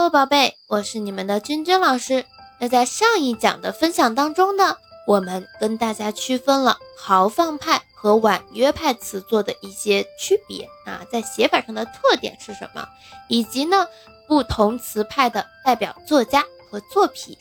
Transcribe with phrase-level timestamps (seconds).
[0.00, 2.24] 喽宝贝，我是你们的君君老师。
[2.58, 12.88] 那在上一讲的分享当中呢，我们跟大家区分了豪放派和婉约派词作的一些区别啊，在写法上的特点是什么，
[13.28, 13.86] 以及呢
[14.26, 17.36] 不同词派的代表作家和作品。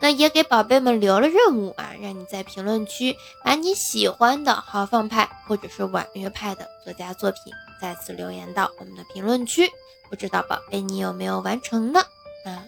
[0.00, 9.70] 那也给宝贝们留了任务啊，让你在评论区把你喜欢的豪放派或者是婉约派的作家作品再次留言到我们的评论区。
[10.08, 12.00] 不知道宝贝你有没有完成呢？
[12.46, 12.64] 啊，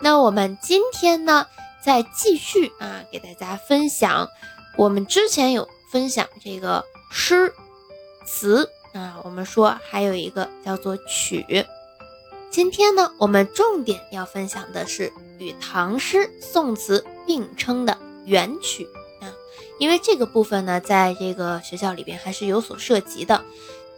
[0.00, 1.46] 那我们今天呢，
[1.84, 4.28] 再继续啊，给大家分享。
[4.76, 7.52] 我们之前有分享这个诗
[8.24, 11.66] 词啊，我们说还有一个叫做曲。
[12.50, 18.88] 今天呢，我们重点要分享的是与唐诗宋词并称的元曲
[19.20, 19.30] 啊，
[19.78, 23.44] 因为这个部分呢，在这个学校里边还是有所涉及的。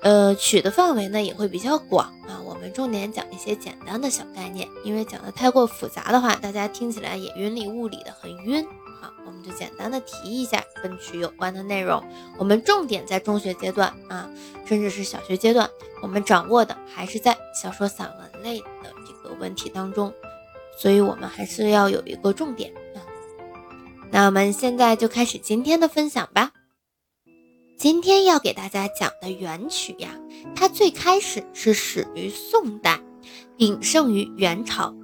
[0.03, 2.41] 呃，曲的范围呢也会比较广啊。
[2.45, 8.67] 我们重点讲一些简单的小概念，因为讲的太过复杂的话，大家听起来也云里雾里的，很晕。
[9.01, 12.03] 好，我们就简单的提一下跟曲有关的内容。
[12.39, 14.29] 我们重点在中学阶段啊，
[14.67, 15.69] 甚至是小学阶段，
[16.03, 20.13] 我们掌握的还是在小说、散文类的这个问题当中，
[20.79, 23.01] 所以我们还是要有一个重点啊。
[24.11, 26.53] 那我们现在就开始今天的分享吧。
[27.79, 30.11] 今天要给大家讲的元曲呀，
[30.55, 33.01] 它最开始是始于宋代，
[33.57, 34.95] 鼎盛于元朝。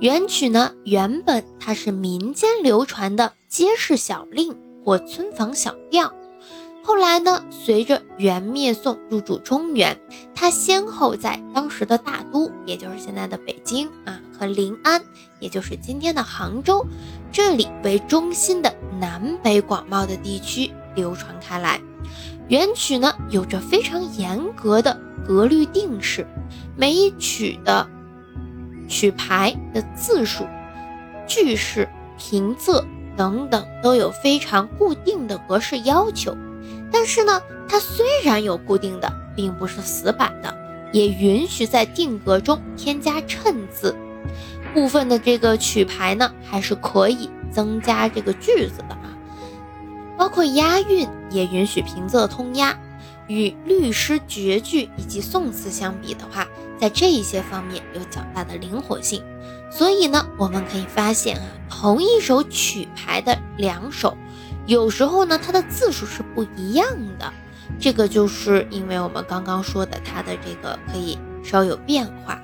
[0.00, 6.12] 元曲呢，原本它是民间流传的街市小令或村坊小调，
[6.82, 9.98] 后来呢，随着元灭宋入主中原，
[10.34, 15.02] 它先后在当时的大都，也就是现在的北京啊，和临安，
[15.40, 16.84] 也就是今天的杭州，
[17.32, 20.70] 这里为中心的南北广袤的地区。
[20.94, 21.80] 流传开来，
[22.46, 26.24] 元曲呢有着非常严格的格律定式，
[26.76, 27.88] 每一曲的
[28.88, 30.46] 曲牌的字数、
[31.26, 32.84] 句式、平仄
[33.16, 36.36] 等等都有非常固定的格式要求。
[36.92, 40.56] 但是呢，它虽然有固定的，并不是死板的，
[40.92, 43.96] 也允许在定格中添加衬字。
[44.72, 49.16] 部分的这个曲牌呢，还是可以增加这个句子的啊。
[50.16, 52.76] 包括押韵也允许平仄通押，
[53.26, 56.46] 与律诗绝句以及宋词相比的话，
[56.78, 59.22] 在这一些方面有较大的灵活性。
[59.70, 64.16] 所以呢，我们可以发现啊，同一首曲牌的两首，
[64.66, 66.86] 有时候呢它的字数是不一样
[67.18, 67.32] 的。
[67.80, 72.40] 这个就是因为我们刚刚说的它的这个可以稍有变化。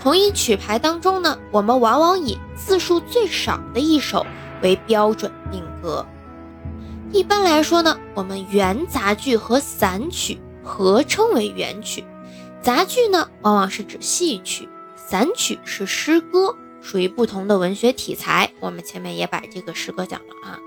[0.00, 4.24] 同一曲牌当中呢，我们往往以字数最少的一首
[4.62, 6.06] 为标准定格。
[7.10, 12.04] 一般来说呢，我们元杂剧和散曲合称为元曲。
[12.60, 18.52] 杂剧呢，往往是指戏曲；散曲是诗歌，属于不同的文学题材。
[18.60, 20.58] 我们前面也把这个诗歌讲了啊，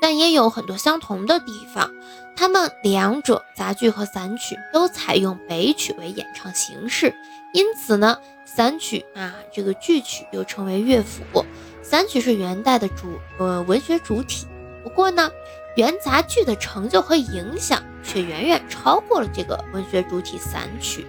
[0.00, 1.90] 但也有很多相同的地方。
[2.36, 7.14] 它们两者，杂剧和散曲都采用北曲为演唱形式，
[7.52, 11.44] 因此呢，散曲啊，这个剧曲又称为乐府。
[11.82, 14.46] 散曲是元代的主呃文学主体。
[14.82, 15.30] 不过呢。
[15.74, 21.06] 元杂剧的成就和影响却远远超过了这个文学主体散曲，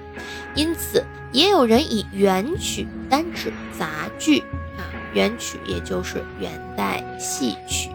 [0.56, 4.40] 因此也有人以元曲单指杂剧
[4.78, 7.90] 啊，元曲也就是元代戏曲。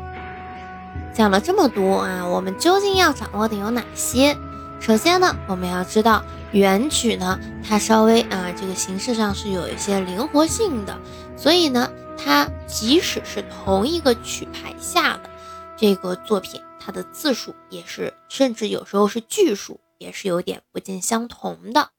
[1.15, 4.37] 讲了这么多啊，我们究竟要掌握的有哪些？
[4.81, 10.97] 首先呢，我们要知道元曲呢，它稍微啊这个形式上是有一些灵活性的，
[11.37, 15.31] 所以呢，它即使是同一个曲牌下的。
[15.77, 21.91] 这个作品，它的字数也是，甚至有时候是句数，也是有点不尽相同的。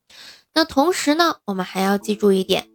[0.54, 2.68] 那同时呢，我们还要记住一点，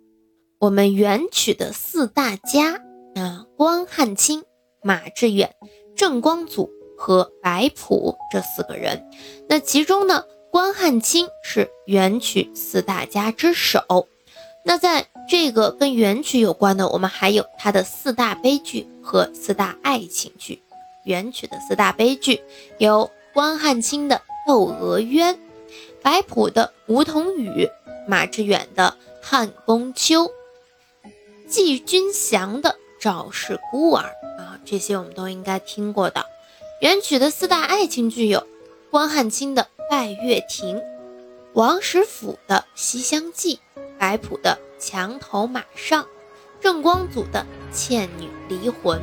[0.58, 2.80] 我们元曲的四大家
[3.14, 4.44] 啊，关汉卿、
[4.82, 5.54] 马致远、
[5.96, 9.04] 郑光祖和白朴这四个人。
[9.48, 14.08] 那其中呢，关汉卿是元曲四大家之首。
[14.64, 20.62] 那在这个跟元曲有关的，我们还有他的四大悲剧和四大爱情剧。
[21.04, 22.40] 元曲的四大悲剧
[22.78, 24.16] 有关汉卿的
[24.46, 25.34] 《窦娥冤》，
[26.04, 27.64] 白朴的《梧桐雨》，
[28.06, 28.94] 马致远的
[29.26, 30.26] 《汉宫秋》，
[31.48, 32.70] 季君祥的
[33.00, 36.26] 《赵氏孤儿》啊，这些我们都应该听过的。
[36.82, 38.46] 元曲的四大爱情剧有
[38.90, 40.76] 关汉卿的《拜月亭》，
[41.54, 43.56] 王实甫的《西厢记》，
[43.98, 46.04] 白朴的《墙头马上》，
[46.60, 49.00] 郑光祖的《倩女离魂》。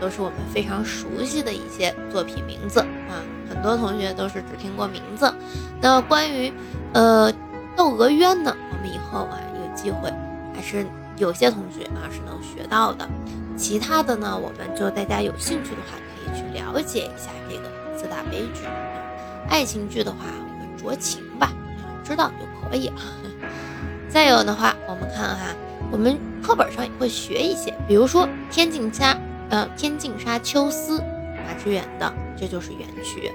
[0.00, 5.32] 都是我们非常熟悉的一些作品名字啊，很多同学都是只听过名字。
[5.80, 6.52] 那关于
[6.92, 7.32] 呃
[7.76, 10.12] 《窦娥冤》呢，我们以后啊有机会
[10.54, 10.86] 还是
[11.16, 13.08] 有些同学啊是能学到的。
[13.56, 18.62] 其他的呢，我们就大家有兴趣的话，可以去了解一下这个四大悲剧。
[19.48, 21.52] 爱情剧的话，我们酌情吧，
[22.02, 22.96] 知道就可以了。
[24.08, 25.54] 再有的话，我们看哈，
[25.90, 29.12] 我们课本上也会学一些，比如说《天净沙》
[29.50, 30.98] 呃，《天净沙·秋思》
[31.44, 33.30] 马致远的，这就是元曲。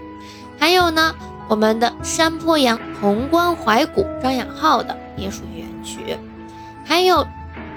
[0.57, 1.13] 还有呢，
[1.49, 6.17] 我们的《山坡羊》《潼关怀古》张养浩的也属于元曲。
[6.85, 7.17] 还有《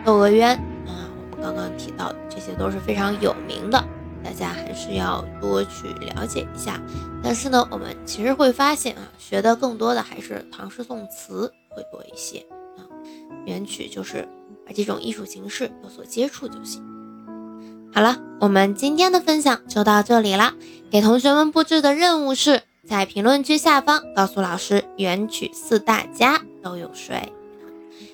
[0.05, 0.56] 窦娥冤》
[0.88, 3.85] 啊，我们刚刚提到的，这些都是非常有名的。
[4.23, 6.81] 大家还是要多去了解一下，
[7.23, 12.40] 但是呢，我们其实会发现啊，学的更多的还是唐诗宋词会多一些
[12.76, 12.82] 啊。
[13.46, 14.29] 元曲就是
[14.67, 16.85] 把这种艺术形式有所接触就行。
[17.99, 20.55] 好了，我们今天的分享就到这里啦。
[20.89, 27.33] 给同学们布置的任务是在评论区下方告诉老师元曲四大家都有谁。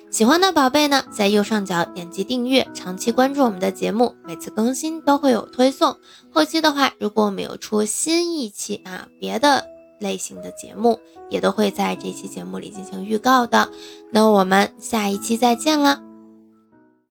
[0.09, 5.97] 喜欢的宝贝呢，在右上角点击订阅，长期关注我们的节目，每次更新都会有推送。
[6.31, 9.65] 后期的话，如果我们有出新一期啊，别的
[9.99, 10.99] 类型的节目，
[11.29, 13.69] 也都会在这期节目里进行预告的。
[14.11, 16.01] 那我们下一期再见了。